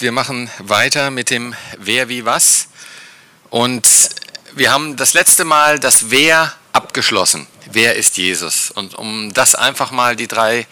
[0.00, 2.68] Wir machen weiter mit dem Wer wie was.
[3.50, 3.88] Und
[4.54, 7.48] wir haben das letzte Mal das Wer abgeschlossen.
[7.72, 8.70] Wer ist Jesus?
[8.70, 10.68] Und um das einfach mal die drei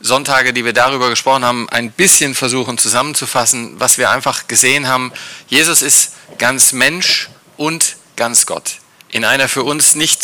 [0.00, 5.12] Sonntage, die wir darüber gesprochen haben, ein bisschen versuchen zusammenzufassen, was wir einfach gesehen haben.
[5.48, 8.76] Jesus ist ganz Mensch und ganz Gott.
[9.08, 10.20] In einer für uns nicht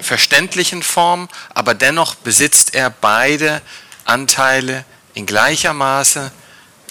[0.00, 3.60] verständlichen Form, aber dennoch besitzt er beide
[4.06, 6.32] Anteile in gleicher Maße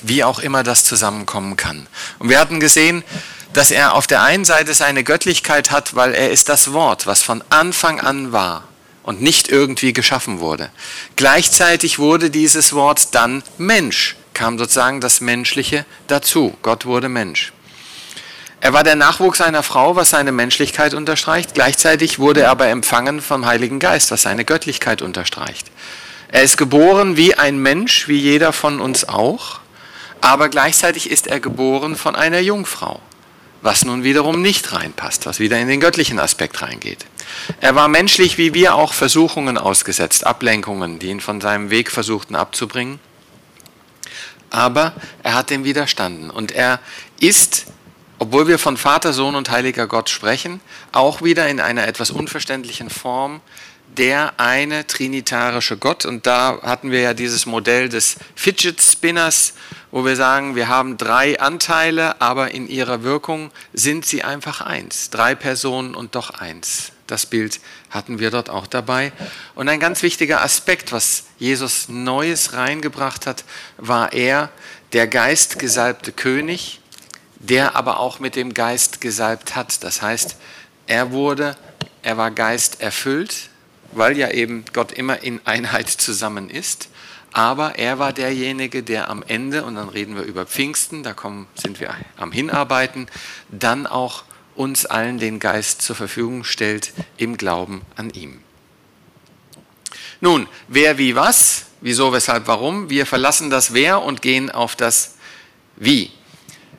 [0.03, 1.87] wie auch immer das zusammenkommen kann.
[2.19, 3.03] Und wir hatten gesehen,
[3.53, 7.23] dass er auf der einen Seite seine Göttlichkeit hat, weil er ist das Wort, was
[7.23, 8.63] von Anfang an war
[9.03, 10.69] und nicht irgendwie geschaffen wurde.
[11.15, 16.55] Gleichzeitig wurde dieses Wort dann Mensch, kam sozusagen das Menschliche dazu.
[16.61, 17.53] Gott wurde Mensch.
[18.59, 21.53] Er war der Nachwuchs einer Frau, was seine Menschlichkeit unterstreicht.
[21.53, 25.71] Gleichzeitig wurde er aber empfangen vom Heiligen Geist, was seine Göttlichkeit unterstreicht.
[26.29, 29.59] Er ist geboren wie ein Mensch, wie jeder von uns auch
[30.21, 33.01] aber gleichzeitig ist er geboren von einer Jungfrau,
[33.61, 37.05] was nun wiederum nicht reinpasst, was wieder in den göttlichen Aspekt reingeht.
[37.59, 42.35] Er war menschlich wie wir auch Versuchungen ausgesetzt, Ablenkungen, die ihn von seinem Weg versuchten
[42.35, 42.99] abzubringen.
[44.49, 46.79] Aber er hat dem widerstanden und er
[47.19, 47.65] ist,
[48.17, 50.61] obwohl wir von Vater, Sohn und Heiliger Gott sprechen,
[50.93, 53.41] auch wieder in einer etwas unverständlichen Form
[53.97, 56.05] der eine trinitarische Gott.
[56.05, 59.53] Und da hatten wir ja dieses Modell des Fidget Spinners,
[59.91, 65.09] wo wir sagen, wir haben drei Anteile, aber in ihrer Wirkung sind sie einfach eins.
[65.09, 66.91] Drei Personen und doch eins.
[67.07, 69.13] Das Bild hatten wir dort auch dabei.
[69.55, 73.45] Und ein ganz wichtiger Aspekt, was Jesus Neues reingebracht hat,
[73.77, 74.49] war er,
[74.93, 76.79] der geistgesalbte König,
[77.39, 79.83] der aber auch mit dem Geist gesalbt hat.
[79.83, 80.35] Das heißt,
[80.85, 81.55] er wurde,
[82.03, 83.49] er war geisterfüllt,
[83.91, 86.89] weil ja eben Gott immer in Einheit zusammen ist.
[87.33, 91.47] Aber er war derjenige, der am Ende, und dann reden wir über Pfingsten, da kommen,
[91.55, 93.07] sind wir am Hinarbeiten,
[93.49, 94.23] dann auch
[94.55, 98.39] uns allen den Geist zur Verfügung stellt im Glauben an ihm.
[100.19, 105.15] Nun, wer wie was, wieso, weshalb, warum, wir verlassen das Wer und gehen auf das
[105.75, 106.11] Wie.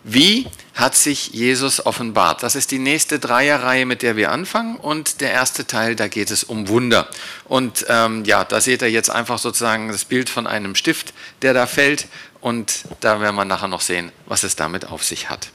[0.03, 0.47] Wie
[0.79, 2.45] hat sich Jesus offenbart?
[2.45, 4.77] Das ist die nächste Dreierreihe, mit der wir anfangen.
[4.77, 7.09] Und der erste Teil, da geht es um Wunder.
[7.47, 11.53] Und ähm, ja, da seht ihr jetzt einfach sozusagen das Bild von einem Stift, der
[11.53, 12.07] da fällt.
[12.41, 15.49] Und da werden wir nachher noch sehen, was es damit auf sich hat.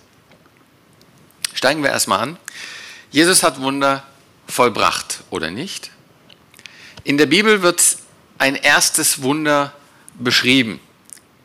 [1.54, 2.38] Steigen wir erstmal an.
[3.10, 4.04] Jesus hat Wunder
[4.50, 5.90] vollbracht, oder nicht?
[7.06, 7.98] In der Bibel wird
[8.40, 9.72] ein erstes Wunder
[10.20, 10.82] beschrieben.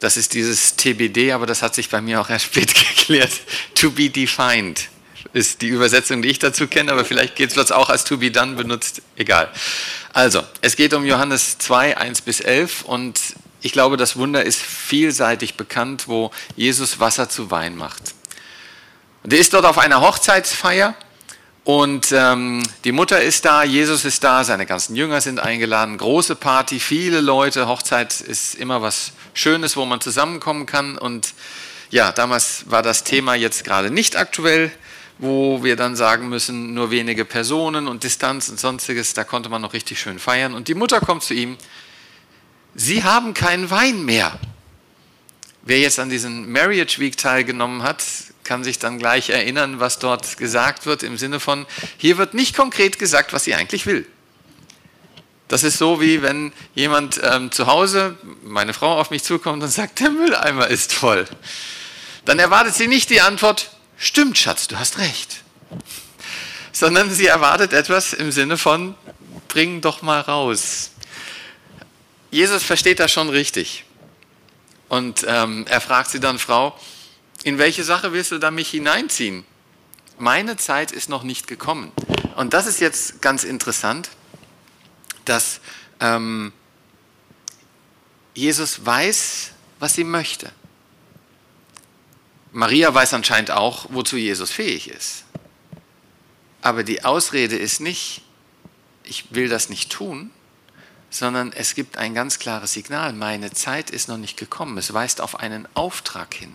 [0.01, 3.33] Das ist dieses TBD, aber das hat sich bei mir auch erst spät geklärt.
[3.81, 4.89] To be defined
[5.33, 8.31] ist die Übersetzung, die ich dazu kenne, aber vielleicht wird es auch als to be
[8.31, 9.03] done benutzt.
[9.17, 9.53] Egal.
[10.13, 13.21] Also, es geht um Johannes 2, 1 bis 11 und
[13.61, 18.15] ich glaube, das Wunder ist vielseitig bekannt, wo Jesus Wasser zu Wein macht.
[19.23, 20.97] Und er ist dort auf einer Hochzeitsfeier
[21.63, 26.35] und ähm, die Mutter ist da, Jesus ist da, seine ganzen Jünger sind eingeladen, große
[26.35, 30.97] Party, viele Leute, Hochzeit ist immer was Schönes, wo man zusammenkommen kann.
[30.97, 31.35] Und
[31.91, 34.71] ja, damals war das Thema jetzt gerade nicht aktuell,
[35.19, 39.63] wo wir dann sagen müssen, nur wenige Personen und Distanz und sonstiges, da konnte man
[39.63, 40.55] noch richtig schön feiern.
[40.55, 41.57] Und die Mutter kommt zu ihm,
[42.75, 44.39] Sie haben keinen Wein mehr.
[45.63, 48.05] Wer jetzt an diesem Marriage Week teilgenommen hat,
[48.45, 51.67] kann sich dann gleich erinnern, was dort gesagt wird im Sinne von,
[51.97, 54.07] hier wird nicht konkret gesagt, was sie eigentlich will.
[55.49, 59.69] Das ist so, wie wenn jemand ähm, zu Hause, meine Frau auf mich zukommt und
[59.69, 61.27] sagt, der Mülleimer ist voll.
[62.29, 65.43] Dann erwartet sie nicht die Antwort, stimmt Schatz, du hast recht.
[66.73, 68.95] Sondern sie erwartet etwas im Sinne von,
[69.49, 70.91] bring doch mal raus.
[72.31, 73.85] Jesus versteht das schon richtig.
[74.91, 76.79] Und ähm, er fragt sie dann, Frau,
[77.45, 79.47] in welche Sache willst du da mich hineinziehen?
[80.19, 81.93] Meine Zeit ist noch nicht gekommen.
[82.37, 84.11] Und das ist jetzt ganz interessant
[85.29, 85.61] dass
[86.01, 86.53] ähm,
[88.35, 90.51] Jesus weiß, was sie möchte.
[92.53, 95.25] Maria weiß anscheinend auch, wozu Jesus fähig ist.
[96.63, 98.23] Aber die Ausrede ist nicht,
[99.05, 100.31] ich will das nicht tun,
[101.11, 104.77] sondern es gibt ein ganz klares Signal, meine Zeit ist noch nicht gekommen.
[104.79, 106.53] Es weist auf einen Auftrag hin,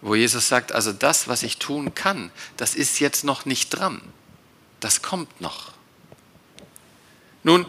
[0.00, 4.00] wo Jesus sagt, also das, was ich tun kann, das ist jetzt noch nicht dran.
[4.80, 5.72] Das kommt noch.
[7.42, 7.66] Nun,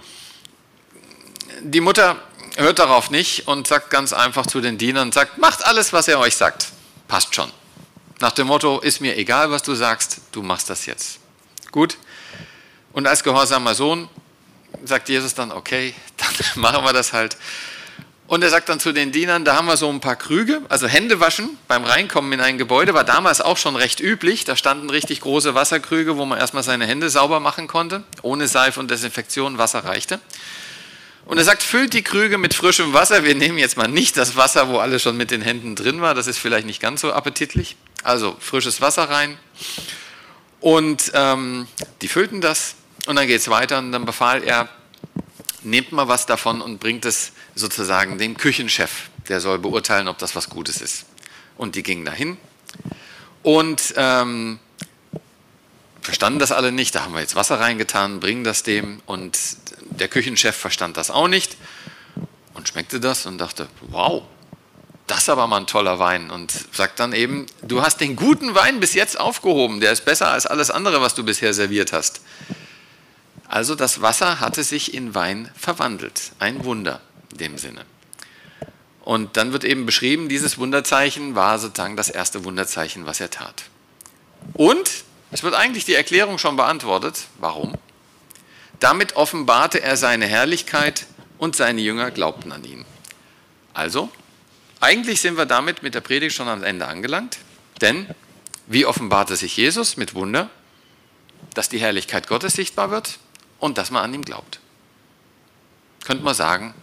[1.61, 2.21] die Mutter
[2.57, 6.19] hört darauf nicht und sagt ganz einfach zu den Dienern, sagt, macht alles, was er
[6.19, 6.71] euch sagt.
[7.07, 7.51] Passt schon.
[8.19, 11.19] Nach dem Motto, ist mir egal, was du sagst, du machst das jetzt.
[11.71, 11.97] Gut.
[12.93, 14.07] Und als gehorsamer Sohn
[14.83, 17.37] sagt Jesus dann, okay, dann machen wir das halt.
[18.27, 20.87] Und er sagt dann zu den Dienern, da haben wir so ein paar Krüge, also
[20.87, 24.45] Hände waschen beim Reinkommen in ein Gebäude war damals auch schon recht üblich.
[24.45, 28.03] Da standen richtig große Wasserkrüge, wo man erstmal seine Hände sauber machen konnte.
[28.23, 30.19] Ohne Seife und Desinfektion, Wasser reichte.
[31.25, 33.23] Und er sagt, füllt die Krüge mit frischem Wasser.
[33.23, 36.13] Wir nehmen jetzt mal nicht das Wasser, wo alles schon mit den Händen drin war.
[36.13, 37.75] Das ist vielleicht nicht ganz so appetitlich.
[38.03, 39.37] Also frisches Wasser rein.
[40.61, 41.67] Und ähm,
[42.01, 42.75] die füllten das.
[43.07, 43.79] Und dann geht es weiter.
[43.79, 44.69] Und dann befahl er,
[45.63, 49.09] nehmt mal was davon und bringt es sozusagen dem Küchenchef.
[49.27, 51.05] Der soll beurteilen, ob das was Gutes ist.
[51.57, 52.37] Und die gingen dahin
[53.45, 54.59] und ähm,
[56.05, 56.95] verstanden das alle nicht.
[56.95, 59.01] Da haben wir jetzt Wasser reingetan, bringen das dem.
[59.05, 59.37] Und
[59.89, 61.57] der Küchenchef verstand das auch nicht
[62.53, 64.23] und schmeckte das und dachte, wow,
[65.07, 66.31] das ist aber mal ein toller Wein.
[66.31, 70.29] Und sagt dann eben, du hast den guten Wein bis jetzt aufgehoben, der ist besser
[70.31, 72.21] als alles andere, was du bisher serviert hast.
[73.47, 76.31] Also das Wasser hatte sich in Wein verwandelt.
[76.39, 77.85] Ein Wunder in dem Sinne.
[79.01, 83.65] Und dann wird eben beschrieben, dieses Wunderzeichen war sozusagen das erste Wunderzeichen, was er tat.
[84.53, 85.04] Und
[85.35, 87.25] es wird eigentlich die Erklärung schon beantwortet.
[87.39, 87.73] Warum?
[88.79, 92.85] Damit offenbarte er seine Herrlichkeit und seine Jünger glaubten an ihn.
[93.73, 94.09] Also,
[94.79, 97.39] eigentlich sind wir damit mit der Predigt schon am Ende angelangt,
[97.81, 98.09] denn
[98.67, 100.49] wie offenbarte sich Jesus mit Wunder?
[101.53, 103.19] Dass die Herrlichkeit Gottes sichtbar wird
[103.59, 104.61] und dass man an ihn glaubt.
[106.05, 106.73] Könnte man sagen,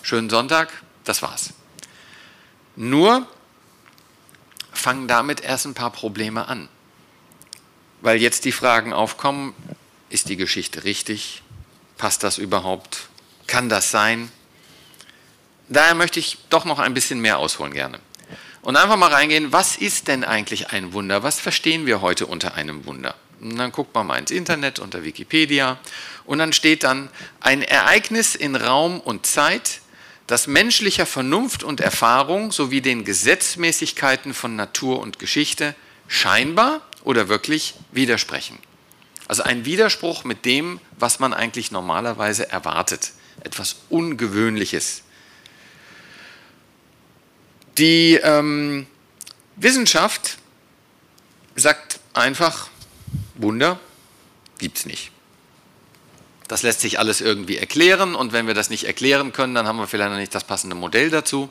[0.00, 0.72] schönen Sonntag,
[1.04, 1.52] das war's.
[2.74, 3.26] Nur
[4.72, 6.70] fangen damit erst ein paar Probleme an.
[8.00, 9.54] Weil jetzt die Fragen aufkommen,
[10.10, 11.42] ist die Geschichte richtig?
[11.96, 13.08] Passt das überhaupt?
[13.46, 14.30] Kann das sein?
[15.68, 17.98] Daher möchte ich doch noch ein bisschen mehr ausholen gerne.
[18.62, 21.22] Und einfach mal reingehen, was ist denn eigentlich ein Wunder?
[21.22, 23.14] Was verstehen wir heute unter einem Wunder?
[23.40, 25.78] Und dann guckt man mal ins Internet unter Wikipedia
[26.24, 27.08] und dann steht dann
[27.40, 29.80] ein Ereignis in Raum und Zeit,
[30.26, 35.74] das menschlicher Vernunft und Erfahrung sowie den Gesetzmäßigkeiten von Natur und Geschichte
[36.08, 38.58] scheinbar oder wirklich widersprechen.
[39.26, 43.12] Also ein Widerspruch mit dem, was man eigentlich normalerweise erwartet.
[43.44, 45.02] Etwas Ungewöhnliches.
[47.76, 48.86] Die ähm,
[49.56, 50.38] Wissenschaft
[51.54, 52.68] sagt einfach,
[53.34, 53.78] Wunder
[54.58, 55.12] gibt es nicht.
[56.48, 59.78] Das lässt sich alles irgendwie erklären und wenn wir das nicht erklären können, dann haben
[59.78, 61.50] wir vielleicht noch nicht das passende Modell dazu.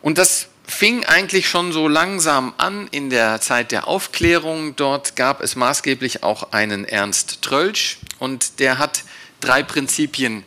[0.00, 4.76] Und das fing eigentlich schon so langsam an in der Zeit der Aufklärung.
[4.76, 9.04] Dort gab es maßgeblich auch einen Ernst Trölsch und der hat
[9.40, 10.44] drei Prinzipien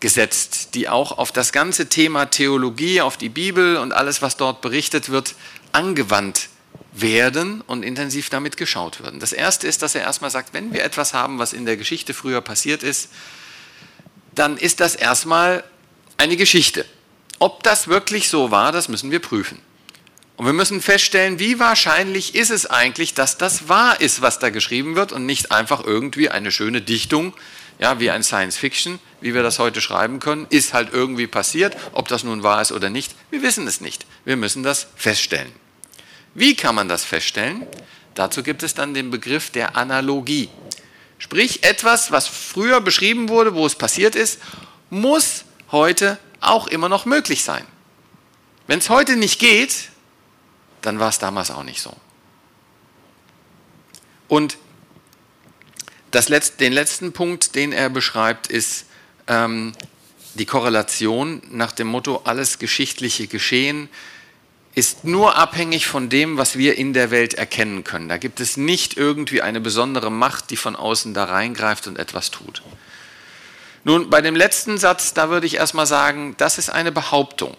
[0.00, 4.60] gesetzt, die auch auf das ganze Thema Theologie, auf die Bibel und alles, was dort
[4.60, 5.34] berichtet wird,
[5.72, 6.50] angewandt
[6.92, 9.18] werden und intensiv damit geschaut werden.
[9.18, 12.12] Das Erste ist, dass er erstmal sagt, wenn wir etwas haben, was in der Geschichte
[12.12, 13.08] früher passiert ist,
[14.34, 15.64] dann ist das erstmal
[16.18, 16.84] eine Geschichte.
[17.44, 19.60] Ob das wirklich so war, das müssen wir prüfen.
[20.36, 24.48] Und wir müssen feststellen, wie wahrscheinlich ist es eigentlich, dass das wahr ist, was da
[24.48, 27.34] geschrieben wird und nicht einfach irgendwie eine schöne Dichtung,
[27.78, 31.76] ja, wie ein Science Fiction, wie wir das heute schreiben können, ist halt irgendwie passiert.
[31.92, 34.06] Ob das nun wahr ist oder nicht, wir wissen es nicht.
[34.24, 35.52] Wir müssen das feststellen.
[36.32, 37.66] Wie kann man das feststellen?
[38.14, 40.48] Dazu gibt es dann den Begriff der Analogie.
[41.18, 44.38] Sprich, etwas, was früher beschrieben wurde, wo es passiert ist,
[44.88, 46.16] muss heute
[46.48, 47.64] auch immer noch möglich sein.
[48.66, 49.90] Wenn es heute nicht geht,
[50.80, 51.94] dann war es damals auch nicht so.
[54.28, 54.56] Und
[56.10, 58.86] das Letz-, den letzten Punkt, den er beschreibt, ist
[59.26, 59.72] ähm,
[60.34, 63.88] die Korrelation nach dem Motto, alles geschichtliche Geschehen
[64.74, 68.08] ist nur abhängig von dem, was wir in der Welt erkennen können.
[68.08, 72.32] Da gibt es nicht irgendwie eine besondere Macht, die von außen da reingreift und etwas
[72.32, 72.62] tut.
[73.84, 77.54] Nun, bei dem letzten Satz, da würde ich erstmal sagen, das ist eine Behauptung.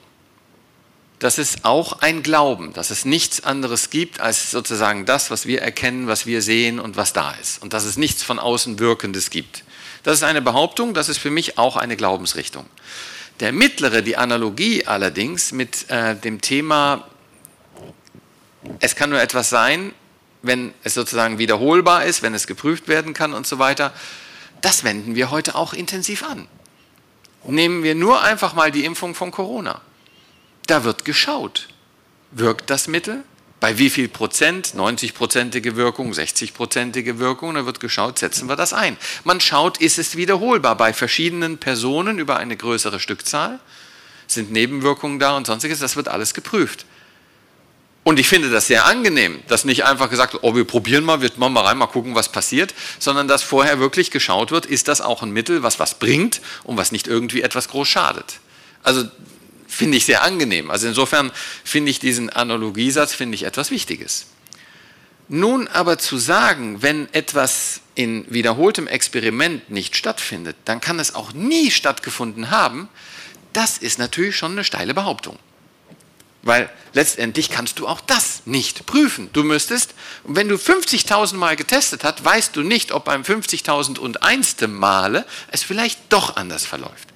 [1.20, 5.62] Das ist auch ein Glauben, dass es nichts anderes gibt als sozusagen das, was wir
[5.62, 7.62] erkennen, was wir sehen und was da ist.
[7.62, 9.64] Und dass es nichts von außen Wirkendes gibt.
[10.04, 12.66] Das ist eine Behauptung, das ist für mich auch eine Glaubensrichtung.
[13.40, 17.08] Der mittlere, die Analogie allerdings mit äh, dem Thema,
[18.80, 19.94] es kann nur etwas sein,
[20.42, 23.94] wenn es sozusagen wiederholbar ist, wenn es geprüft werden kann und so weiter,
[24.66, 26.48] das wenden wir heute auch intensiv an.
[27.44, 29.80] Nehmen wir nur einfach mal die Impfung von Corona.
[30.66, 31.68] Da wird geschaut.
[32.32, 33.24] Wirkt das Mittel?
[33.60, 34.74] Bei wie viel Prozent?
[34.76, 37.54] 90-prozentige Wirkung, 60-prozentige Wirkung.
[37.54, 38.98] Da wird geschaut, setzen wir das ein.
[39.24, 43.60] Man schaut, ist es wiederholbar bei verschiedenen Personen über eine größere Stückzahl?
[44.26, 45.78] Sind Nebenwirkungen da und sonstiges?
[45.78, 46.88] Das wird alles geprüft.
[48.08, 51.22] Und ich finde das sehr angenehm, dass nicht einfach gesagt wird, oh, wir probieren mal,
[51.22, 54.88] wir machen mal rein, mal gucken, was passiert, sondern dass vorher wirklich geschaut wird, ist
[54.88, 58.42] das auch ein Mittel, was was bringt und was nicht irgendwie etwas groß schadet.
[58.84, 59.06] Also
[59.68, 60.70] finde ich sehr angenehm.
[60.70, 61.32] Also insofern
[61.64, 64.28] finde ich diesen Analogiesatz finde ich etwas Wichtiges.
[65.28, 71.34] Nun aber zu sagen, wenn etwas in wiederholtem Experiment nicht stattfindet, dann kann es auch
[71.34, 72.88] nie stattgefunden haben,
[73.52, 75.40] das ist natürlich schon eine steile Behauptung.
[76.46, 79.32] Weil letztendlich kannst du auch das nicht prüfen.
[79.34, 84.68] Du müsstest, wenn du 50.000 Mal getestet hast, weißt du nicht, ob beim 50.001.
[84.68, 87.10] Male es vielleicht doch anders verläuft.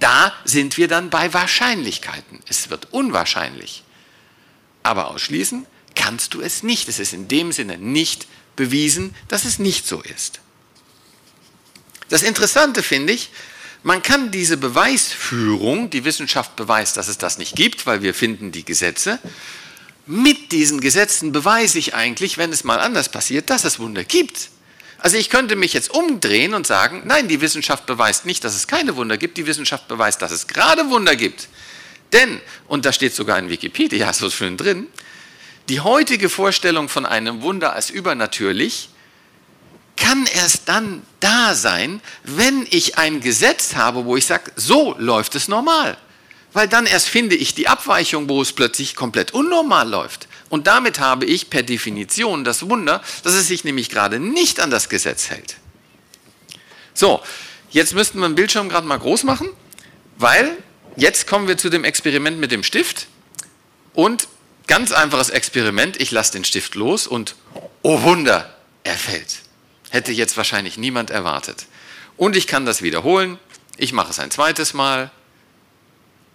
[0.00, 2.40] Da sind wir dann bei Wahrscheinlichkeiten.
[2.48, 3.84] Es wird unwahrscheinlich.
[4.82, 5.64] Aber ausschließen
[5.94, 6.88] kannst du es nicht.
[6.88, 8.26] Es ist in dem Sinne nicht
[8.56, 10.40] bewiesen, dass es nicht so ist.
[12.08, 13.30] Das Interessante finde ich,
[13.82, 18.52] man kann diese Beweisführung, die Wissenschaft beweist, dass es das nicht gibt, weil wir finden
[18.52, 19.18] die Gesetze,
[20.06, 24.50] mit diesen Gesetzen beweise ich eigentlich, wenn es mal anders passiert, dass es Wunder gibt.
[24.98, 28.66] Also ich könnte mich jetzt umdrehen und sagen, nein, die Wissenschaft beweist nicht, dass es
[28.66, 31.48] keine Wunder gibt, die Wissenschaft beweist, dass es gerade Wunder gibt.
[32.12, 34.88] Denn, und da steht sogar in Wikipedia so schön drin,
[35.68, 38.88] die heutige Vorstellung von einem Wunder als übernatürlich
[40.00, 45.36] kann erst dann da sein, wenn ich ein Gesetz habe, wo ich sage, so läuft
[45.36, 45.96] es normal.
[46.52, 50.26] Weil dann erst finde ich die Abweichung, wo es plötzlich komplett unnormal läuft.
[50.48, 54.70] Und damit habe ich per Definition das Wunder, dass es sich nämlich gerade nicht an
[54.70, 55.56] das Gesetz hält.
[56.92, 57.22] So,
[57.70, 59.48] jetzt müssten wir den Bildschirm gerade mal groß machen,
[60.16, 60.56] weil
[60.96, 63.06] jetzt kommen wir zu dem Experiment mit dem Stift.
[63.94, 64.26] Und
[64.66, 67.36] ganz einfaches Experiment, ich lasse den Stift los und
[67.82, 69.42] oh Wunder, er fällt.
[69.90, 71.66] Hätte jetzt wahrscheinlich niemand erwartet.
[72.16, 73.38] Und ich kann das wiederholen.
[73.76, 75.10] Ich mache es ein zweites Mal.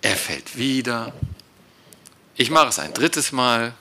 [0.01, 1.13] Er fällt wieder.
[2.35, 3.73] Ich mache es ein drittes Mal.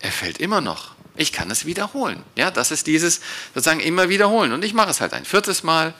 [0.00, 0.92] Er fällt immer noch.
[1.16, 2.22] Ich kann es wiederholen.
[2.36, 3.20] Ja, das ist dieses
[3.54, 4.52] sozusagen immer wiederholen.
[4.52, 5.94] Und ich mache es halt ein viertes Mal.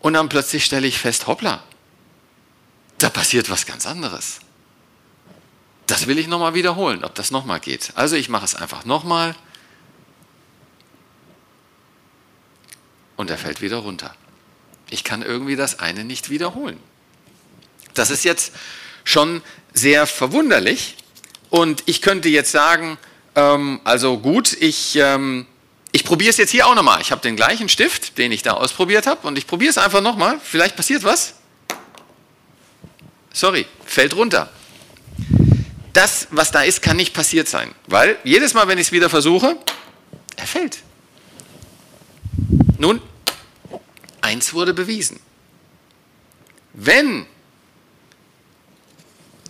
[0.00, 1.62] Und dann plötzlich stelle ich fest, hoppla,
[2.98, 4.40] da passiert was ganz anderes.
[5.86, 7.92] Das will ich nochmal wiederholen, ob das nochmal geht.
[7.96, 9.34] Also ich mache es einfach nochmal.
[13.20, 14.14] Und er fällt wieder runter.
[14.88, 16.80] Ich kann irgendwie das eine nicht wiederholen.
[17.92, 18.52] Das ist jetzt
[19.04, 19.42] schon
[19.74, 20.96] sehr verwunderlich.
[21.50, 22.96] Und ich könnte jetzt sagen,
[23.34, 25.44] ähm, also gut, ich, ähm,
[25.92, 27.02] ich probiere es jetzt hier auch nochmal.
[27.02, 30.00] Ich habe den gleichen Stift, den ich da ausprobiert habe, und ich probiere es einfach
[30.00, 30.40] nochmal.
[30.42, 31.34] Vielleicht passiert was.
[33.34, 34.48] Sorry, fällt runter.
[35.92, 39.10] Das, was da ist, kann nicht passiert sein, weil jedes Mal, wenn ich es wieder
[39.10, 39.58] versuche,
[40.36, 40.78] er fällt.
[42.78, 43.00] Nun,
[44.20, 45.20] eins wurde bewiesen.
[46.72, 47.26] Wenn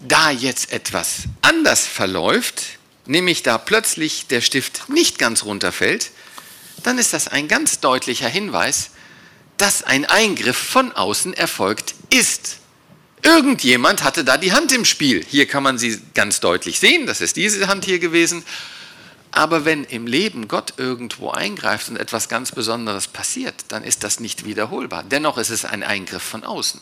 [0.03, 6.11] da jetzt etwas anders verläuft, nämlich da plötzlich der Stift nicht ganz runterfällt,
[6.83, 8.91] dann ist das ein ganz deutlicher Hinweis,
[9.57, 12.59] dass ein Eingriff von außen erfolgt ist.
[13.23, 15.23] Irgendjemand hatte da die Hand im Spiel.
[15.29, 18.45] Hier kann man sie ganz deutlich sehen, das ist diese Hand hier gewesen.
[19.33, 24.19] Aber wenn im Leben Gott irgendwo eingreift und etwas ganz Besonderes passiert, dann ist das
[24.19, 25.05] nicht wiederholbar.
[25.05, 26.81] Dennoch ist es ein Eingriff von außen.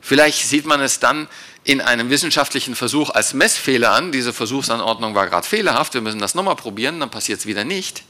[0.00, 1.28] Vielleicht sieht man es dann
[1.64, 4.12] in einem wissenschaftlichen Versuch als Messfehler an.
[4.12, 8.04] Diese Versuchsanordnung war gerade fehlerhaft, wir müssen das nochmal probieren, dann passiert es wieder nicht.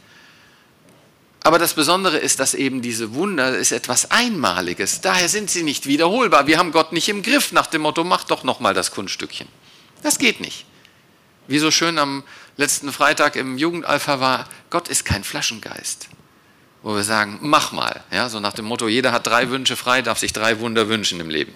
[1.45, 5.01] Aber das Besondere ist, dass eben diese Wunder ist etwas Einmaliges.
[5.01, 6.47] Daher sind sie nicht wiederholbar.
[6.47, 9.49] Wir haben Gott nicht im Griff nach dem Motto, mach doch nochmal das Kunststückchen.
[10.03, 10.67] Das geht nicht.
[11.49, 12.23] Wie so schön am
[12.57, 16.09] letzten Freitag im Jugendalpha war, Gott ist kein Flaschengeist
[16.83, 18.05] wo wir sagen, mach mal.
[18.11, 21.21] Ja, so nach dem Motto, jeder hat drei Wünsche frei, darf sich drei Wunder wünschen
[21.21, 21.53] im Leben.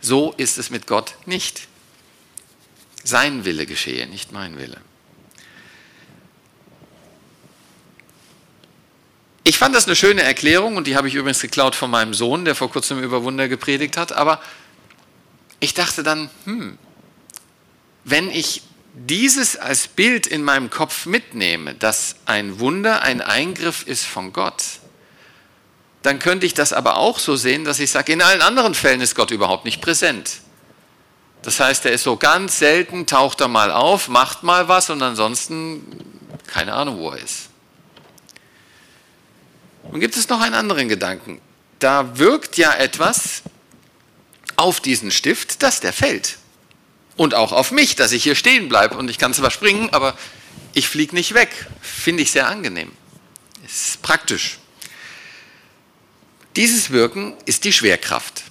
[0.00, 1.68] So ist es mit Gott nicht.
[3.04, 4.78] Sein Wille geschehe, nicht mein Wille.
[9.44, 12.44] Ich fand das eine schöne Erklärung und die habe ich übrigens geklaut von meinem Sohn,
[12.44, 14.12] der vor kurzem über Wunder gepredigt hat.
[14.12, 14.42] Aber
[15.60, 16.76] ich dachte dann, hm,
[18.04, 18.62] wenn ich
[19.06, 24.62] dieses als Bild in meinem Kopf mitnehme, dass ein Wunder ein Eingriff ist von Gott,
[26.02, 29.00] dann könnte ich das aber auch so sehen, dass ich sage, in allen anderen Fällen
[29.00, 30.38] ist Gott überhaupt nicht präsent.
[31.42, 35.02] Das heißt, er ist so ganz selten, taucht er mal auf, macht mal was und
[35.02, 35.84] ansonsten
[36.46, 37.50] keine Ahnung, wo er ist.
[39.90, 41.40] Nun gibt es noch einen anderen Gedanken.
[41.78, 43.42] Da wirkt ja etwas
[44.56, 46.38] auf diesen Stift, dass der fällt
[47.18, 50.16] und auch auf mich, dass ich hier stehen bleibe und ich kann zwar springen, aber
[50.72, 51.66] ich fliege nicht weg.
[51.82, 52.92] Finde ich sehr angenehm.
[53.66, 54.58] Ist praktisch.
[56.54, 58.44] Dieses Wirken ist die Schwerkraft.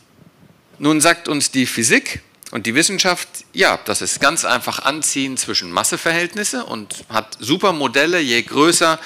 [0.79, 2.21] Nun sagt uns die Physik
[2.51, 8.19] und die Wissenschaft, ja, das ist ganz einfach Anziehen zwischen Masseverhältnisse und hat super Modelle,
[8.19, 8.99] je größer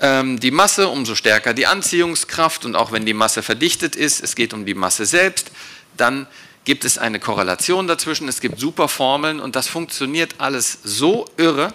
[0.00, 4.34] ähm, die Masse, umso stärker die Anziehungskraft und auch wenn die Masse verdichtet ist, es
[4.34, 5.50] geht um die Masse selbst,
[5.98, 6.26] dann
[6.64, 11.74] gibt es eine Korrelation dazwischen, es gibt super Formeln und das funktioniert alles so irre,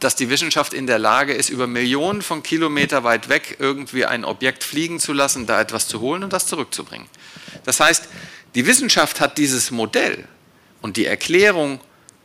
[0.00, 4.24] dass die Wissenschaft in der Lage ist, über Millionen von Kilometer weit weg irgendwie ein
[4.24, 7.06] Objekt fliegen zu lassen, da etwas zu holen und das zurückzubringen.
[7.64, 8.08] Das heißt,
[8.54, 10.28] die Wissenschaft hat dieses Modell
[10.82, 11.80] und die Erklärung,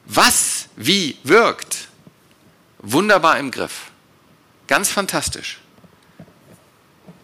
[0.06, 1.88] was wie wirkt,
[2.80, 3.92] wunderbar im Griff.
[4.68, 5.60] Ganz fantastisch.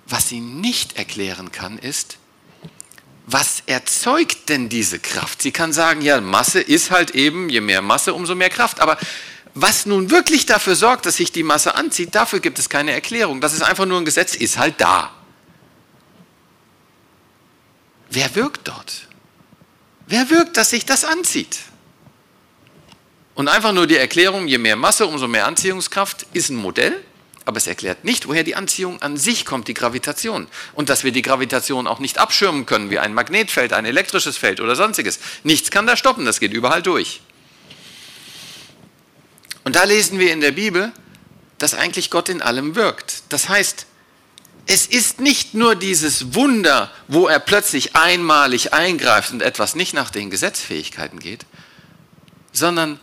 [0.06, 2.18] Was sie nicht erklären kann, ist,
[3.30, 5.42] was erzeugt denn diese Kraft?
[5.42, 8.80] Sie kann sagen, ja, Masse ist halt eben, je mehr Masse, umso mehr Kraft.
[8.80, 8.98] Aber
[9.54, 13.42] was nun wirklich dafür sorgt, dass sich die Masse anzieht, dafür gibt es keine Erklärung.
[13.42, 15.12] Das ist einfach nur ein Gesetz, ist halt da.
[18.10, 19.08] Wer wirkt dort?
[20.06, 21.60] Wer wirkt, dass sich das anzieht?
[23.36, 27.04] Und einfach nur die Erklärung, je mehr Masse, umso mehr Anziehungskraft, ist ein Modell
[27.48, 30.48] aber es erklärt nicht, woher die Anziehung an sich kommt, die Gravitation.
[30.74, 34.60] Und dass wir die Gravitation auch nicht abschirmen können, wie ein Magnetfeld, ein elektrisches Feld
[34.60, 35.20] oder sonstiges.
[35.44, 37.22] Nichts kann da stoppen, das geht überall durch.
[39.64, 40.92] Und da lesen wir in der Bibel,
[41.58, 43.24] dass eigentlich Gott in allem wirkt.
[43.30, 43.86] Das heißt,
[44.66, 50.10] es ist nicht nur dieses Wunder, wo er plötzlich einmalig eingreift und etwas nicht nach
[50.10, 51.46] den Gesetzfähigkeiten geht,
[52.52, 53.00] sondern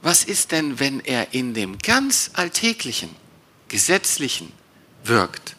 [0.00, 3.14] was ist denn, wenn er in dem ganz Alltäglichen
[3.68, 4.52] Gesetzlichen
[5.04, 5.56] wirkt,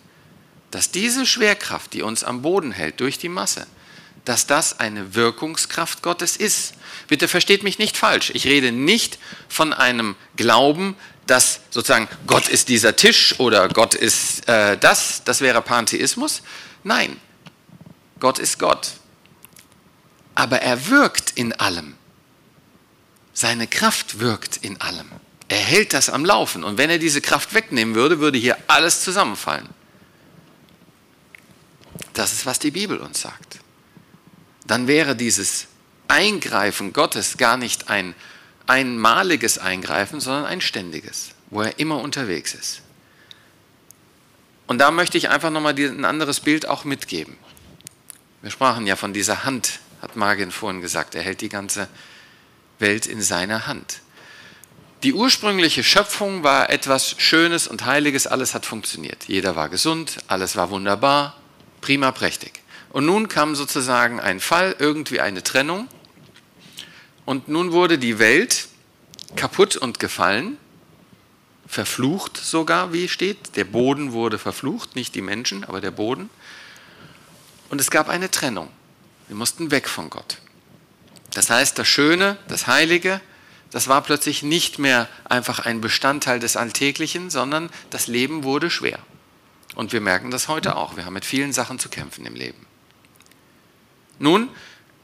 [0.72, 3.68] dass diese Schwerkraft, die uns am Boden hält durch die Masse,
[4.26, 6.74] dass das eine Wirkungskraft Gottes ist.
[7.08, 8.32] Bitte versteht mich nicht falsch.
[8.34, 10.96] Ich rede nicht von einem Glauben,
[11.28, 16.42] dass sozusagen Gott ist dieser Tisch oder Gott ist äh, das, das wäre Pantheismus.
[16.84, 17.20] Nein,
[18.20, 18.94] Gott ist Gott.
[20.34, 21.96] Aber er wirkt in allem.
[23.34, 25.10] Seine Kraft wirkt in allem.
[25.48, 26.64] Er hält das am Laufen.
[26.64, 29.70] Und wenn er diese Kraft wegnehmen würde, würde hier alles zusammenfallen.
[32.14, 33.60] Das ist, was die Bibel uns sagt.
[34.66, 35.68] Dann wäre dieses
[36.08, 38.16] Eingreifen Gottes gar nicht ein
[38.68, 42.82] einmaliges Eingreifen, sondern ein ständiges, wo er immer unterwegs ist.
[44.67, 47.38] Und da möchte ich einfach nochmal ein anderes Bild auch mitgeben.
[48.41, 51.13] Wir sprachen ja von dieser Hand, hat Margin vorhin gesagt.
[51.15, 51.88] Er hält die ganze
[52.80, 54.02] Welt in seiner Hand.
[55.06, 59.26] Die ursprüngliche Schöpfung war etwas Schönes und Heiliges, alles hat funktioniert.
[59.28, 61.39] Jeder war gesund, alles war wunderbar,
[61.80, 62.54] prima, prächtig.
[62.89, 65.88] Und nun kam sozusagen ein Fall, irgendwie eine Trennung.
[67.24, 68.68] Und nun wurde die Welt
[69.36, 70.58] kaputt und gefallen,
[71.68, 73.56] verflucht sogar, wie steht.
[73.58, 76.32] Der Boden wurde verflucht, nicht die Menschen, aber der Boden.
[77.70, 78.70] Und es gab eine Trennung.
[79.28, 80.39] Wir mussten weg von Gott.
[81.36, 83.22] Das heißt, das Schöne, das Heilige,
[83.71, 88.99] das war plötzlich nicht mehr einfach ein Bestandteil des Alltäglichen, sondern das Leben wurde schwer.
[89.75, 90.95] Und wir merken das heute auch.
[90.95, 92.65] Wir haben mit vielen Sachen zu kämpfen im Leben.
[94.19, 94.49] Nun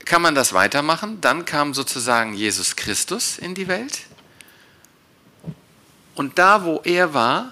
[0.06, 1.20] kann man das weitermachen.
[1.20, 4.04] Dann kam sozusagen Jesus Christus in die Welt.
[6.16, 7.52] Und da, wo er war,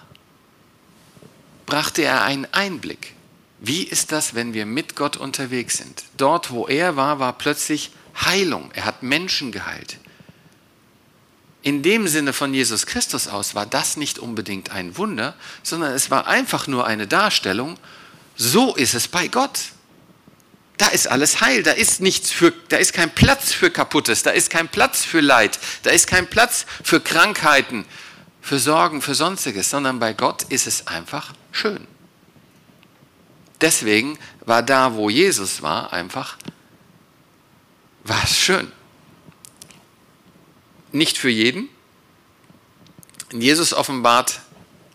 [1.65, 3.13] brachte er einen Einblick.
[3.59, 6.05] Wie ist das, wenn wir mit Gott unterwegs sind?
[6.15, 7.91] Dort, wo er war, war plötzlich
[8.23, 8.71] Heilung.
[8.73, 9.97] Er hat Menschen geheilt
[11.61, 16.09] in dem Sinne von Jesus Christus aus war das nicht unbedingt ein Wunder, sondern es
[16.09, 17.77] war einfach nur eine Darstellung,
[18.37, 19.59] so ist es bei Gott.
[20.77, 24.29] Da ist alles heil, da ist nichts für, da ist kein Platz für Kaputtes, da
[24.29, 27.83] ist kein Platz für Leid, da ist kein Platz für Krankheiten,
[28.41, 31.85] für Sorgen, für Sonstiges, sondern bei Gott ist es einfach schön.
[33.59, 36.37] Deswegen war da, wo Jesus war, einfach,
[38.05, 38.71] war schön
[40.91, 41.69] nicht für jeden.
[43.31, 44.41] Jesus offenbart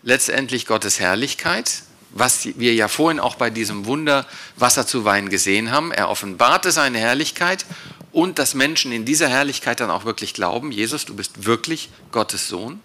[0.03, 5.71] letztendlich Gottes Herrlichkeit, was wir ja vorhin auch bei diesem Wunder Wasser zu Wein gesehen
[5.71, 5.91] haben.
[5.91, 7.65] Er offenbarte seine Herrlichkeit
[8.11, 12.47] und dass Menschen in dieser Herrlichkeit dann auch wirklich glauben, Jesus, du bist wirklich Gottes
[12.47, 12.79] Sohn.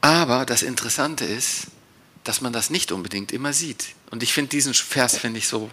[0.00, 1.66] Aber das Interessante ist,
[2.24, 3.88] dass man das nicht unbedingt immer sieht.
[4.10, 5.70] Und ich finde diesen Vers finde ich so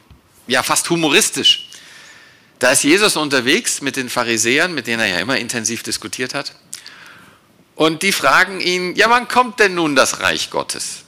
[0.47, 1.64] ja fast humoristisch.
[2.59, 6.53] Da ist Jesus unterwegs mit den Pharisäern, mit denen er ja immer intensiv diskutiert hat.
[7.75, 11.03] Und die fragen ihn, ja, wann kommt denn nun das Reich Gottes?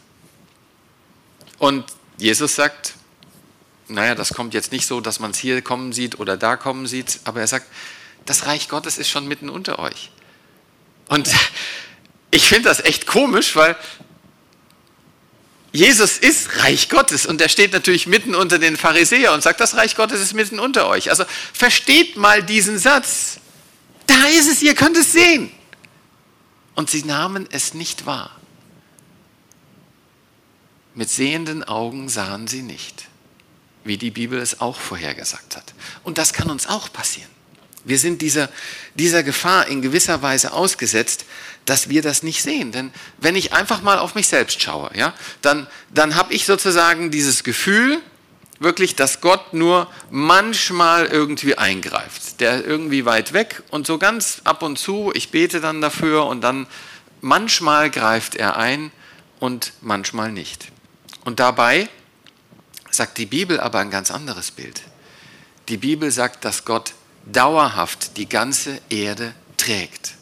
[1.57, 1.85] Und
[2.17, 2.93] Jesus sagt,
[3.87, 6.87] naja, das kommt jetzt nicht so, dass man es hier kommen sieht oder da kommen
[6.87, 7.67] sieht, aber er sagt,
[8.25, 10.11] das Reich Gottes ist schon mitten unter euch.
[11.07, 11.29] Und
[12.31, 13.77] ich finde das echt komisch, weil
[15.77, 19.75] Jesus ist Reich Gottes und er steht natürlich mitten unter den Pharisäern und sagt, das
[19.75, 21.11] Reich Gottes ist mitten unter euch.
[21.11, 23.37] Also versteht mal diesen Satz.
[24.07, 25.51] Da ist es, ihr könnt es sehen.
[26.73, 28.31] Und sie nahmen es nicht wahr.
[30.95, 33.07] Mit sehenden Augen sahen sie nicht.
[33.83, 35.73] wie die Bibel es auch vorhergesagt hat.
[36.03, 37.29] Und das kann uns auch passieren.
[37.87, 38.49] Wir sind dieser,
[38.95, 41.25] dieser Gefahr in gewisser Weise ausgesetzt,
[41.65, 42.71] dass wir das nicht sehen.
[42.71, 47.11] Denn wenn ich einfach mal auf mich selbst schaue, ja, dann, dann habe ich sozusagen
[47.11, 47.99] dieses Gefühl,
[48.59, 52.39] wirklich, dass Gott nur manchmal irgendwie eingreift.
[52.41, 56.41] Der irgendwie weit weg und so ganz ab und zu, ich bete dann dafür und
[56.41, 56.67] dann
[57.21, 58.91] manchmal greift er ein
[59.39, 60.67] und manchmal nicht.
[61.23, 61.89] Und dabei
[62.91, 64.81] sagt die Bibel aber ein ganz anderes Bild.
[65.69, 66.93] Die Bibel sagt, dass Gott
[67.31, 70.13] dauerhaft die ganze Erde trägt.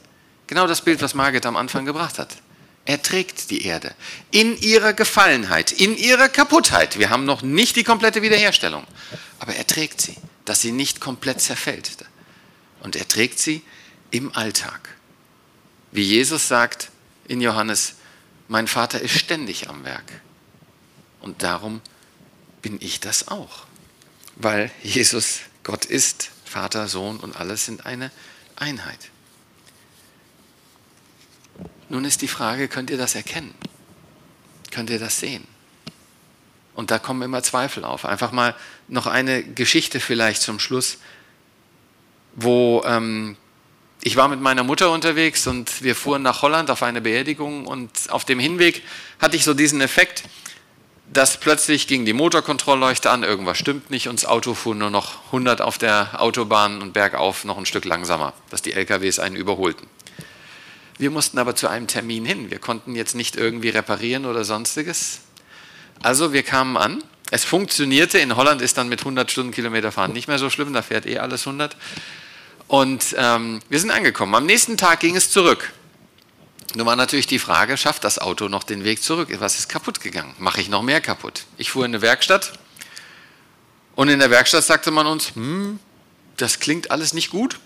[0.47, 2.37] Genau das Bild, was Margit am Anfang gebracht hat.
[2.85, 3.95] Er trägt die Erde
[4.29, 6.99] in ihrer Gefallenheit, in ihrer Kaputtheit.
[6.99, 8.85] Wir haben noch nicht die komplette Wiederherstellung,
[9.39, 10.15] aber er trägt sie,
[10.45, 11.91] dass sie nicht komplett zerfällt.
[12.81, 13.63] Und er trägt sie
[14.11, 14.95] im Alltag.
[15.91, 16.91] Wie Jesus sagt
[17.27, 17.95] in Johannes,
[18.47, 20.21] mein Vater ist ständig am Werk.
[21.21, 21.81] Und darum
[22.61, 23.65] bin ich das auch,
[24.35, 28.11] weil Jesus Gott ist, Vater, Sohn und alles sind eine
[28.55, 29.09] Einheit.
[31.89, 33.53] Nun ist die Frage, könnt ihr das erkennen?
[34.71, 35.45] Könnt ihr das sehen?
[36.73, 38.05] Und da kommen immer Zweifel auf.
[38.05, 38.55] Einfach mal
[38.87, 40.99] noch eine Geschichte vielleicht zum Schluss,
[42.35, 43.35] wo ähm,
[44.01, 47.91] ich war mit meiner Mutter unterwegs und wir fuhren nach Holland auf eine Beerdigung und
[48.07, 48.81] auf dem Hinweg
[49.19, 50.23] hatte ich so diesen Effekt,
[51.11, 55.25] dass plötzlich ging die Motorkontrollleuchte an, irgendwas stimmt nicht und das Auto fuhr nur noch
[55.27, 59.87] 100 auf der Autobahn und bergauf noch ein Stück langsamer, dass die LKWs einen überholten.
[60.97, 62.51] Wir mussten aber zu einem Termin hin.
[62.51, 65.19] Wir konnten jetzt nicht irgendwie reparieren oder sonstiges.
[66.01, 67.03] Also wir kamen an.
[67.31, 68.17] Es funktionierte.
[68.17, 70.71] In Holland ist dann mit 100 Stundenkilometer fahren nicht mehr so schlimm.
[70.71, 71.75] Da fährt eh alles 100.
[72.67, 74.35] Und ähm, wir sind angekommen.
[74.35, 75.73] Am nächsten Tag ging es zurück.
[76.75, 79.29] Nun war natürlich die Frage, schafft das Auto noch den Weg zurück?
[79.39, 80.35] Was ist kaputt gegangen?
[80.37, 81.45] Mache ich noch mehr kaputt?
[81.57, 82.53] Ich fuhr in eine Werkstatt
[83.95, 85.79] und in der Werkstatt sagte man uns, hm,
[86.37, 87.59] das klingt alles nicht gut.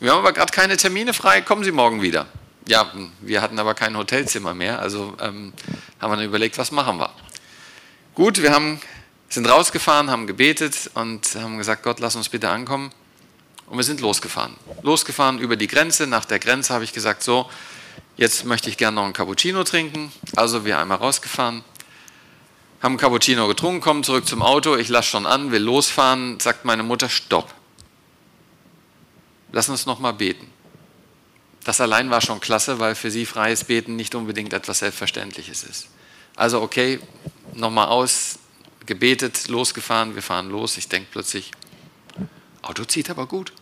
[0.00, 2.26] Wir haben aber gerade keine Termine frei, kommen Sie morgen wieder
[2.70, 5.52] ja, wir hatten aber kein Hotelzimmer mehr, also ähm,
[6.00, 7.10] haben wir dann überlegt, was machen wir.
[8.14, 8.80] Gut, wir haben,
[9.28, 12.92] sind rausgefahren, haben gebetet und haben gesagt, Gott, lass uns bitte ankommen.
[13.66, 14.56] Und wir sind losgefahren.
[14.82, 16.06] Losgefahren über die Grenze.
[16.06, 17.48] Nach der Grenze habe ich gesagt, so,
[18.20, 20.12] jetzt möchte ich gerne noch einen Cappuccino trinken.
[20.36, 21.64] Also wir einmal rausgefahren,
[22.82, 24.76] haben einen Cappuccino getrunken, kommen zurück zum Auto.
[24.76, 27.52] Ich lasse schon an, will losfahren, sagt meine Mutter, stopp.
[29.52, 30.46] Lass uns noch mal beten.
[31.64, 35.88] Das allein war schon klasse, weil für sie freies Beten nicht unbedingt etwas Selbstverständliches ist.
[36.36, 37.00] Also okay,
[37.54, 38.38] nochmal aus,
[38.84, 40.76] gebetet, losgefahren, wir fahren los.
[40.76, 41.52] Ich denke plötzlich,
[42.60, 43.54] Auto zieht aber gut.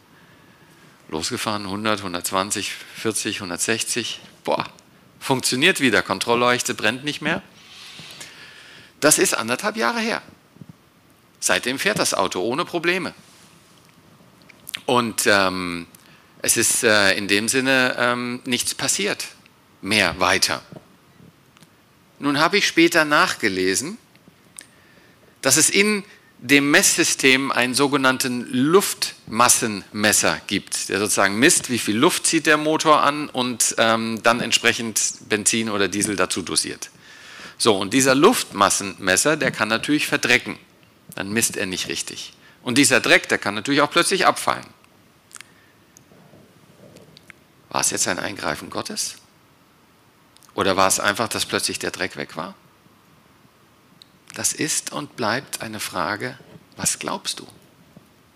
[1.08, 4.20] Losgefahren, 100, 120, 40, 160.
[4.44, 4.68] Boah,
[5.20, 7.42] funktioniert wieder, Kontrollleuchte brennt nicht mehr.
[9.00, 10.22] Das ist anderthalb Jahre her.
[11.40, 13.14] Seitdem fährt das Auto ohne Probleme.
[14.86, 15.86] Und ähm,
[16.42, 19.28] es ist äh, in dem Sinne ähm, nichts passiert
[19.80, 20.62] mehr weiter.
[22.18, 23.98] Nun habe ich später nachgelesen,
[25.40, 26.04] dass es in
[26.38, 33.02] dem Messsystem einen sogenannten Luftmassenmesser gibt, der sozusagen misst, wie viel Luft zieht der Motor
[33.02, 36.90] an und ähm, dann entsprechend Benzin oder Diesel dazu dosiert.
[37.58, 40.56] So, und dieser Luftmassenmesser, der kann natürlich verdrecken.
[41.16, 42.32] Dann misst er nicht richtig.
[42.62, 44.66] Und dieser Dreck, der kann natürlich auch plötzlich abfallen.
[47.70, 49.16] War es jetzt ein Eingreifen Gottes?
[50.54, 52.54] Oder war es einfach, dass plötzlich der Dreck weg war?
[54.38, 56.38] Das ist und bleibt eine Frage,
[56.76, 57.46] was glaubst du?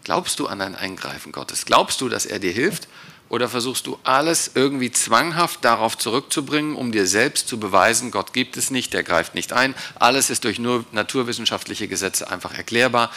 [0.03, 1.65] Glaubst du an ein Eingreifen Gottes?
[1.65, 2.89] Glaubst du, dass er dir hilft?
[3.29, 8.57] Oder versuchst du alles irgendwie zwanghaft darauf zurückzubringen, um dir selbst zu beweisen, Gott gibt
[8.57, 13.13] es nicht, der greift nicht ein, alles ist durch nur naturwissenschaftliche Gesetze einfach erklärbar,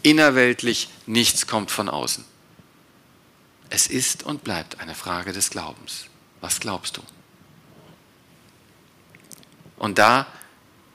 [0.00, 2.24] innerweltlich nichts kommt von außen.
[3.68, 6.06] Es ist und bleibt eine Frage des Glaubens.
[6.40, 7.02] Was glaubst du?
[9.76, 10.26] Und da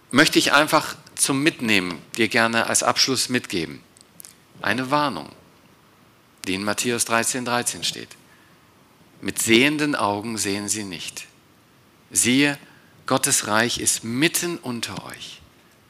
[0.09, 3.81] möchte ich einfach zum Mitnehmen dir gerne als Abschluss mitgeben.
[4.61, 5.29] Eine Warnung,
[6.47, 8.09] die in Matthäus 13, 13 steht.
[9.21, 11.25] Mit sehenden Augen sehen sie nicht.
[12.11, 12.57] Siehe,
[13.05, 15.41] Gottes Reich ist mitten unter euch.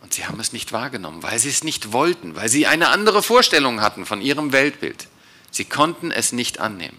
[0.02, 3.24] Und sie haben es nicht wahrgenommen, weil sie es nicht wollten, weil sie eine andere
[3.24, 5.08] Vorstellung hatten von ihrem Weltbild.
[5.50, 6.98] Sie konnten es nicht annehmen.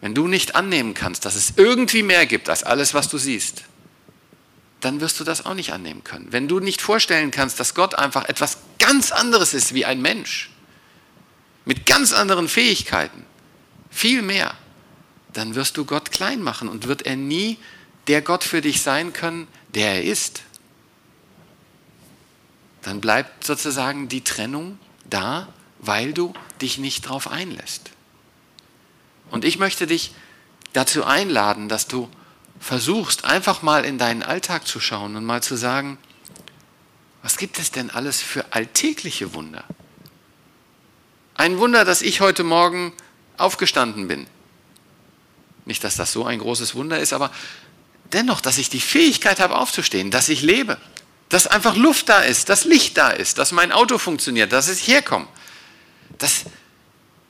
[0.00, 3.64] Wenn du nicht annehmen kannst, dass es irgendwie mehr gibt als alles, was du siehst,
[4.80, 6.28] dann wirst du das auch nicht annehmen können.
[6.30, 10.50] Wenn du nicht vorstellen kannst, dass Gott einfach etwas ganz anderes ist wie ein Mensch,
[11.64, 13.24] mit ganz anderen Fähigkeiten,
[13.90, 14.54] viel mehr,
[15.32, 17.58] dann wirst du Gott klein machen und wird er nie
[18.06, 20.42] der Gott für dich sein können, der er ist.
[22.82, 27.90] dann bleibt sozusagen die Trennung da, weil du dich nicht darauf einlässt.
[29.30, 30.14] Und ich möchte dich
[30.72, 32.08] dazu einladen, dass du
[32.60, 35.98] versuchst, einfach mal in deinen Alltag zu schauen und mal zu sagen,
[37.22, 39.64] was gibt es denn alles für alltägliche Wunder?
[41.34, 42.92] Ein Wunder, dass ich heute Morgen
[43.36, 44.26] aufgestanden bin.
[45.64, 47.30] Nicht, dass das so ein großes Wunder ist, aber
[48.12, 50.78] dennoch, dass ich die Fähigkeit habe aufzustehen, dass ich lebe,
[51.28, 54.86] dass einfach Luft da ist, dass Licht da ist, dass mein Auto funktioniert, dass ich
[54.86, 55.28] herkomme.
[56.16, 56.44] Das,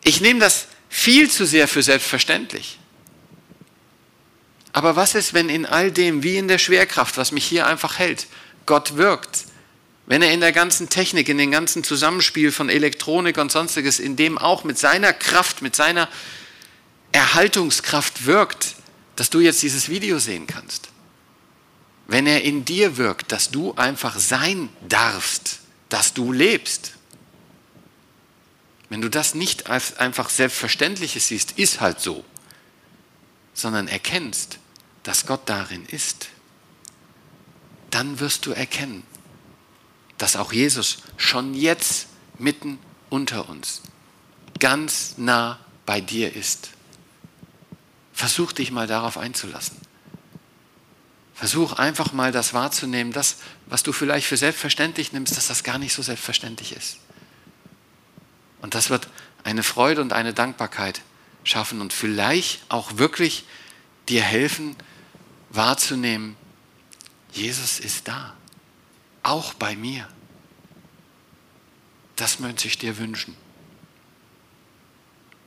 [0.05, 2.79] ich nehme das viel zu sehr für selbstverständlich.
[4.79, 7.99] Aber was ist, wenn in all dem, wie in der Schwerkraft, was mich hier einfach
[7.99, 8.29] hält,
[8.65, 9.47] Gott wirkt?
[10.07, 14.15] Wenn er in der ganzen Technik, in dem ganzen Zusammenspiel von Elektronik und sonstiges, in
[14.15, 16.09] dem auch mit seiner Kraft, mit seiner
[17.11, 18.77] Erhaltungskraft wirkt,
[19.17, 20.91] dass du jetzt dieses Video sehen kannst.
[22.07, 26.93] Wenn er in dir wirkt, dass du einfach sein darfst, dass du lebst.
[28.91, 32.25] Wenn du das nicht als einfach Selbstverständliches siehst, ist halt so,
[33.55, 34.61] sondern erkennst,
[35.09, 36.29] dass Gott darin ist,
[37.89, 39.05] dann wirst du erkennen,
[40.19, 43.81] dass auch Jesus schon jetzt mitten unter uns,
[44.59, 46.73] ganz nah bei dir ist.
[48.13, 49.79] Versuch dich mal darauf einzulassen.
[51.33, 55.79] Versuch einfach mal das wahrzunehmen, das, was du vielleicht für selbstverständlich nimmst, dass das gar
[55.79, 56.99] nicht so selbstverständlich ist.
[58.61, 59.09] Und das wird
[59.43, 61.01] eine Freude und eine Dankbarkeit
[61.45, 63.47] schaffen und vielleicht auch wirklich
[64.11, 64.77] dir helfen,
[65.51, 66.37] wahrzunehmen,
[67.33, 68.35] Jesus ist da
[69.23, 70.09] auch bei mir.
[72.17, 73.37] Das möchte ich dir wünschen.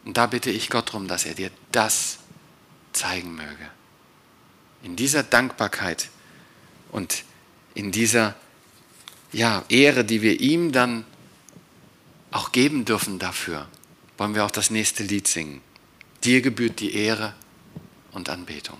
[0.06, 2.20] Und da bitte ich Gott darum, dass er dir das
[2.94, 3.70] zeigen möge.
[4.84, 6.10] In dieser Dankbarkeit
[6.92, 7.24] und
[7.74, 8.36] in dieser
[9.32, 11.06] ja, Ehre, die wir ihm dann
[12.32, 13.68] auch geben dürfen dafür,
[14.18, 15.62] wollen wir auch das nächste Lied singen.
[16.24, 17.34] Dir gebührt die Ehre
[18.12, 18.78] und Anbetung.